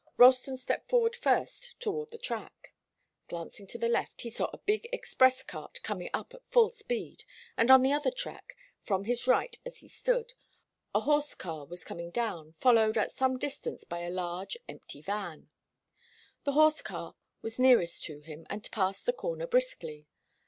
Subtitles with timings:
[0.17, 2.73] Ralston stepped forward first toward the track.
[3.27, 7.23] Glancing to the left, he saw a big express cart coming up at full speed,
[7.55, 10.33] and on the other track, from his right as he stood,
[10.95, 15.51] a horse car was coming down, followed at some distance by a large, empty van.
[16.45, 17.13] The horse car
[17.43, 20.07] was nearest to him, and passed the corner briskly.